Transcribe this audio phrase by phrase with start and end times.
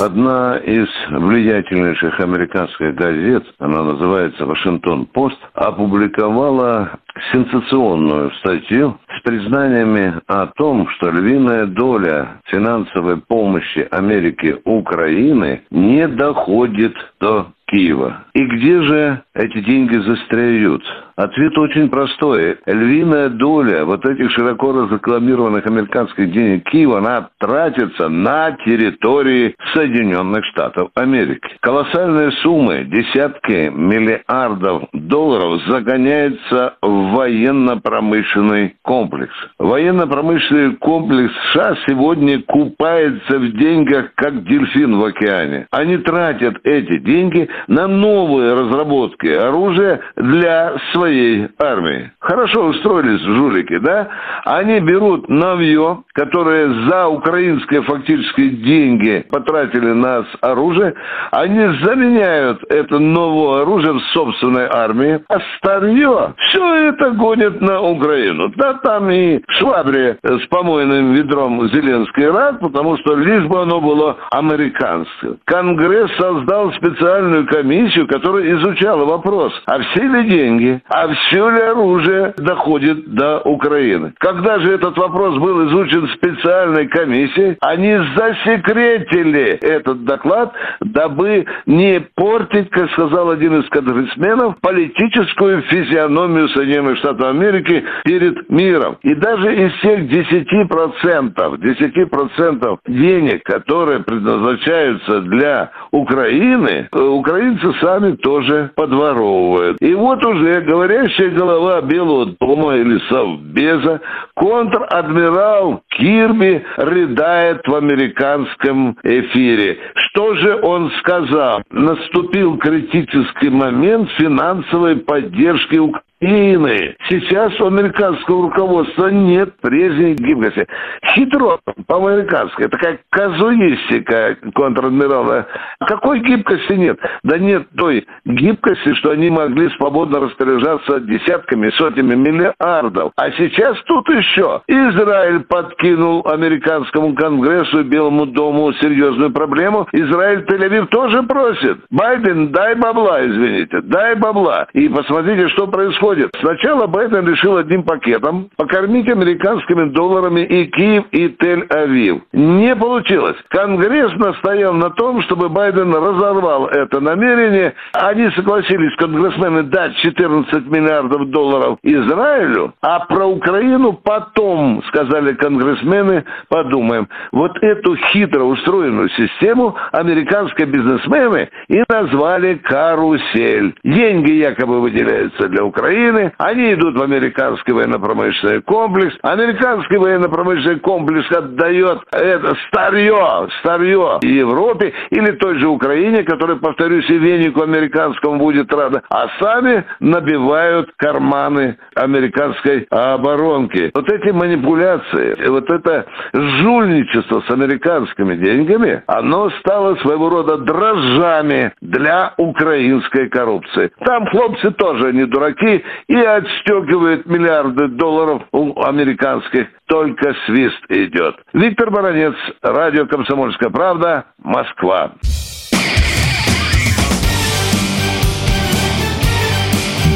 [0.00, 6.98] Одна из влиятельнейших американских газет, она называется «Вашингтон-Пост», опубликовала
[7.32, 16.94] сенсационную статью с признаниями о том, что львиная доля финансовой помощи Америки Украины не доходит
[17.20, 18.24] до Киева.
[18.34, 20.82] И где же эти деньги застряют?
[21.16, 22.58] Ответ очень простой.
[22.66, 30.90] Львиная доля вот этих широко разрекламированных американских денег Киева, она тратится на территории Соединенных Штатов
[30.94, 31.48] Америки.
[31.60, 39.34] Колоссальные суммы, десятки миллиардов долларов загоняются в военно-промышленный комплекс.
[39.58, 45.66] Военно-промышленный комплекс США сегодня купается в деньгах, как дельфин в океане.
[45.70, 52.10] Они тратят эти деньги на новые разработки оружия для своей армии.
[52.20, 54.08] Хорошо устроились жулики, да?
[54.44, 60.94] Они берут новье, которое за украинские фактически деньги потратили на оружие,
[61.30, 68.52] они заменяют это новое оружие в собственной армии, а старье все это гонят на Украину.
[68.56, 74.18] Да там и швабре с помойным ведром Зеленский рад, потому что лишь бы оно было
[74.30, 75.36] американское.
[75.46, 82.34] Конгресс создал специальную комиссию, которая изучала вопрос, а все ли деньги, а все ли оружие
[82.36, 84.12] доходит до Украины.
[84.18, 92.70] Когда же этот вопрос был изучен специальной комиссией, они засекретили этот доклад, дабы не портить,
[92.70, 98.98] как сказал один из конгрессменов, политическую физиономию Соединенных Штатов Америки перед миром.
[99.02, 108.70] И даже из всех 10%, 10% денег, которые предназначаются для Украины, э, украинцы сами тоже
[108.74, 109.78] подворовывают.
[109.80, 114.00] И вот уже говорящая голова Белого дома или Совбеза,
[114.34, 119.78] контр-адмирал Кирби рыдает в американском эфире.
[119.94, 121.62] Что же он сказал?
[121.70, 126.96] Наступил критический момент финансовой поддержки Украины Ины.
[127.08, 130.66] Сейчас у американского руководства нет прежней гибкости.
[131.14, 132.64] Хитро по-американски.
[132.64, 135.46] Это как казуистика контр-адмирала.
[135.80, 136.98] Какой гибкости нет?
[137.22, 143.12] Да нет той гибкости, что они могли свободно распоряжаться десятками, сотнями миллиардов.
[143.16, 144.60] А сейчас тут еще.
[144.66, 149.88] Израиль подкинул американскому конгрессу Белому дому серьезную проблему.
[149.92, 151.78] Израиль Тель-Авив тоже просит.
[151.90, 154.68] Байден, дай бабла, извините, дай бабла.
[154.74, 156.30] И посмотрите, что происходит происходит?
[156.40, 162.22] Сначала Байден решил одним пакетом покормить американскими долларами и Киев, и Тель-Авив.
[162.32, 163.36] Не получилось.
[163.48, 167.74] Конгресс настоял на том, чтобы Байден разорвал это намерение.
[167.92, 177.08] Они согласились, конгрессмены, дать 14 миллиардов долларов Израилю, а про Украину потом, сказали конгрессмены, подумаем.
[177.32, 183.74] Вот эту хитро устроенную систему американские бизнесмены и назвали карусель.
[183.84, 189.14] Деньги якобы выделяются для Украины, Украины, они идут в американский военно-промышленный комплекс.
[189.22, 197.18] Американский военно-промышленный комплекс отдает это старье, старье Европе или той же Украине, которая, повторюсь, и
[197.18, 203.90] венику американскому будет рада, а сами набивают карманы американской оборонки.
[203.94, 212.32] Вот эти манипуляции, вот это жульничество с американскими деньгами, оно стало своего рода дрожжами для
[212.38, 213.90] украинской коррупции.
[214.04, 219.68] Там хлопцы тоже не дураки, и отстегивает миллиарды долларов у американских.
[219.86, 221.36] Только свист идет.
[221.52, 225.12] Виктор Баранец, радио «Комсомольская правда», Москва.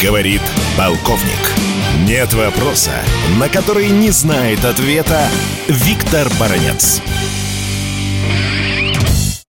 [0.03, 0.43] Говорит
[0.77, 1.65] полковник.
[2.07, 2.93] Нет вопроса,
[3.41, 5.21] на который не знает ответа
[5.69, 7.01] Виктор Баранец.